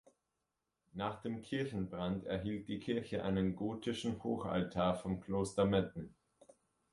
Nach 0.93 1.21
dem 1.21 1.43
Kirchenbrand 1.43 2.25
erhielt 2.25 2.67
die 2.67 2.79
Kirche 2.79 3.21
einen 3.21 3.55
gotischen 3.55 4.23
Hochaltar 4.23 4.95
vom 4.95 5.19
Kloster 5.21 5.65
Metten. 5.65 6.15